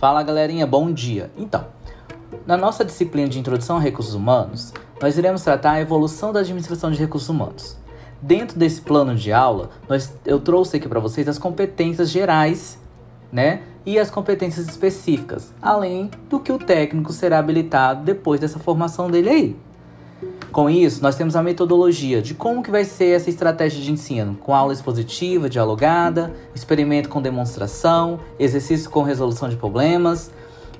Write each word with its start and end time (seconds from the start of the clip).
Fala 0.00 0.22
galerinha, 0.22 0.66
bom 0.66 0.90
dia. 0.90 1.30
Então, 1.36 1.66
na 2.46 2.56
nossa 2.56 2.82
disciplina 2.82 3.28
de 3.28 3.38
Introdução 3.38 3.76
a 3.76 3.80
Recursos 3.80 4.14
Humanos, 4.14 4.72
nós 4.98 5.18
iremos 5.18 5.42
tratar 5.42 5.72
a 5.72 5.80
evolução 5.82 6.32
da 6.32 6.40
administração 6.40 6.90
de 6.90 6.98
recursos 6.98 7.28
humanos. 7.28 7.76
Dentro 8.22 8.58
desse 8.58 8.80
plano 8.80 9.14
de 9.14 9.30
aula, 9.30 9.68
nós, 9.86 10.10
eu 10.24 10.40
trouxe 10.40 10.78
aqui 10.78 10.88
para 10.88 11.00
vocês 11.00 11.28
as 11.28 11.36
competências 11.36 12.08
gerais, 12.08 12.78
né? 13.30 13.60
E 13.84 13.98
as 13.98 14.10
competências 14.10 14.66
específicas, 14.68 15.52
além 15.60 16.10
do 16.30 16.40
que 16.40 16.50
o 16.50 16.56
técnico 16.56 17.12
será 17.12 17.38
habilitado 17.38 18.02
depois 18.02 18.40
dessa 18.40 18.58
formação 18.58 19.10
dele 19.10 19.28
aí. 19.28 19.56
Com 20.52 20.68
isso, 20.68 21.00
nós 21.00 21.14
temos 21.14 21.36
a 21.36 21.42
metodologia 21.44 22.20
de 22.20 22.34
como 22.34 22.60
que 22.60 22.72
vai 22.72 22.84
ser 22.84 23.14
essa 23.14 23.30
estratégia 23.30 23.80
de 23.80 23.92
ensino, 23.92 24.34
com 24.34 24.52
aula 24.52 24.72
expositiva, 24.72 25.48
dialogada, 25.48 26.34
experimento 26.52 27.08
com 27.08 27.22
demonstração, 27.22 28.18
exercício 28.36 28.90
com 28.90 29.04
resolução 29.04 29.48
de 29.48 29.54
problemas. 29.54 30.32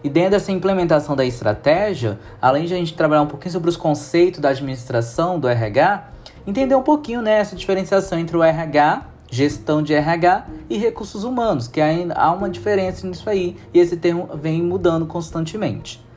E 0.03 0.09
dentro 0.09 0.33
dessa 0.33 0.51
implementação 0.51 1.15
da 1.15 1.25
estratégia, 1.25 2.19
além 2.43 2.65
de 2.65 2.75
a 2.75 2.77
gente 2.77 2.95
trabalhar 2.95 3.23
um 3.23 3.29
pouquinho 3.29 3.53
sobre 3.53 3.71
os 3.71 3.77
conceitos 3.77 4.41
da 4.41 4.49
administração 4.49 5.39
do 5.39 5.47
RH, 5.47 6.11
entender 6.45 6.75
um 6.75 6.83
pouquinho 6.83 7.23
né, 7.23 7.39
essa 7.39 7.55
diferenciação 7.55 8.19
entre 8.19 8.37
o 8.37 8.43
RH, 8.43 9.07
gestão 9.31 9.81
de 9.81 9.95
RH, 9.95 10.47
e 10.69 10.79
recursos 10.79 11.23
humanos, 11.23 11.69
que 11.69 11.81
ainda 11.81 12.15
há 12.15 12.33
uma 12.33 12.51
diferença 12.51 13.07
nisso 13.07 13.31
aí, 13.31 13.57
e 13.73 13.79
esse 13.79 13.97
termo 13.97 14.29
vem 14.35 14.61
mudando 14.61 15.07
constantemente. 15.07 16.10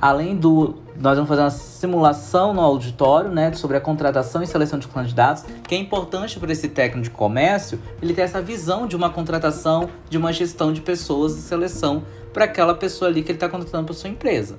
Além 0.00 0.36
do. 0.36 0.74
Nós 0.98 1.14
vamos 1.16 1.28
fazer 1.28 1.42
uma 1.42 1.50
simulação 1.50 2.54
no 2.54 2.60
auditório, 2.60 3.30
né? 3.30 3.52
Sobre 3.52 3.76
a 3.76 3.80
contratação 3.80 4.42
e 4.42 4.46
seleção 4.46 4.78
de 4.78 4.88
candidatos, 4.88 5.44
que 5.66 5.74
é 5.74 5.78
importante 5.78 6.38
para 6.38 6.50
esse 6.52 6.68
técnico 6.68 7.04
de 7.04 7.10
comércio 7.10 7.78
ele 8.00 8.14
ter 8.14 8.22
essa 8.22 8.40
visão 8.40 8.86
de 8.86 8.96
uma 8.96 9.10
contratação, 9.10 9.88
de 10.08 10.16
uma 10.16 10.32
gestão 10.32 10.72
de 10.72 10.80
pessoas 10.80 11.36
e 11.36 11.42
seleção 11.42 12.02
para 12.32 12.44
aquela 12.44 12.74
pessoa 12.74 13.10
ali 13.10 13.22
que 13.22 13.30
ele 13.30 13.36
está 13.36 13.48
contratando 13.48 13.84
para 13.84 13.94
sua 13.94 14.10
empresa. 14.10 14.58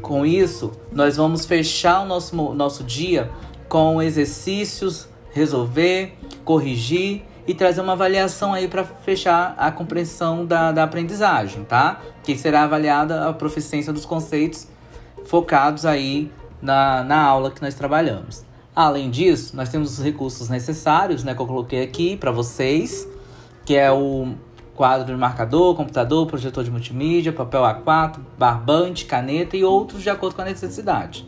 Com 0.00 0.24
isso, 0.24 0.72
nós 0.92 1.16
vamos 1.16 1.44
fechar 1.44 2.00
o 2.00 2.06
nosso, 2.06 2.34
nosso 2.54 2.84
dia 2.84 3.30
com 3.68 4.00
exercícios, 4.00 5.08
resolver, 5.30 6.16
corrigir 6.44 7.22
e 7.48 7.54
trazer 7.54 7.80
uma 7.80 7.94
avaliação 7.94 8.52
aí 8.52 8.68
para 8.68 8.84
fechar 8.84 9.54
a 9.56 9.72
compreensão 9.72 10.44
da, 10.44 10.70
da 10.70 10.84
aprendizagem, 10.84 11.64
tá? 11.64 11.98
Que 12.22 12.36
será 12.36 12.64
avaliada 12.64 13.26
a 13.26 13.32
proficiência 13.32 13.90
dos 13.90 14.04
conceitos 14.04 14.68
focados 15.24 15.86
aí 15.86 16.30
na, 16.60 17.02
na 17.02 17.18
aula 17.22 17.50
que 17.50 17.62
nós 17.62 17.74
trabalhamos. 17.74 18.44
Além 18.76 19.10
disso, 19.10 19.56
nós 19.56 19.70
temos 19.70 19.98
os 19.98 20.04
recursos 20.04 20.50
necessários, 20.50 21.24
né, 21.24 21.34
que 21.34 21.40
eu 21.40 21.46
coloquei 21.46 21.82
aqui 21.82 22.18
para 22.18 22.30
vocês, 22.30 23.08
que 23.64 23.74
é 23.74 23.90
o 23.90 24.34
quadro 24.76 25.06
de 25.06 25.18
marcador, 25.18 25.74
computador, 25.74 26.26
projetor 26.26 26.62
de 26.62 26.70
multimídia, 26.70 27.32
papel 27.32 27.62
A4, 27.62 28.18
barbante, 28.38 29.06
caneta 29.06 29.56
e 29.56 29.64
outros 29.64 30.02
de 30.02 30.10
acordo 30.10 30.36
com 30.36 30.42
a 30.42 30.44
necessidade. 30.44 31.27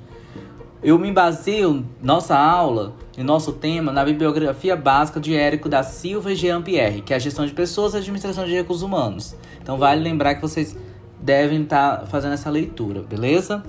Eu 0.82 0.98
me 0.98 1.12
baseio 1.12 1.84
nossa 2.00 2.34
aula 2.34 2.94
e 3.16 3.22
nosso 3.22 3.52
tema 3.52 3.92
na 3.92 4.02
bibliografia 4.02 4.74
básica 4.74 5.20
de 5.20 5.36
Érico 5.36 5.68
da 5.68 5.82
Silva 5.82 6.32
e 6.32 6.34
Jean 6.34 6.62
Pierre, 6.62 7.02
que 7.02 7.12
é 7.12 7.16
a 7.16 7.18
gestão 7.18 7.44
de 7.44 7.52
pessoas 7.52 7.92
e 7.92 7.98
administração 7.98 8.46
de 8.46 8.52
recursos 8.52 8.82
humanos. 8.82 9.36
Então 9.60 9.76
vale 9.76 10.02
lembrar 10.02 10.36
que 10.36 10.40
vocês 10.40 10.74
devem 11.20 11.64
estar 11.64 11.98
tá 11.98 12.06
fazendo 12.06 12.32
essa 12.32 12.48
leitura, 12.48 13.02
beleza? 13.02 13.62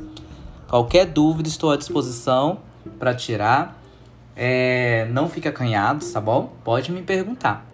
Qualquer 0.69 1.05
dúvida 1.05 1.49
estou 1.49 1.71
à 1.71 1.75
disposição 1.75 2.59
para 2.97 3.13
tirar. 3.13 3.77
É, 4.33 5.05
não 5.11 5.27
fique 5.27 5.49
acanhado, 5.49 6.05
tá 6.05 6.21
bom? 6.21 6.53
Pode 6.63 6.93
me 6.93 7.01
perguntar. 7.01 7.70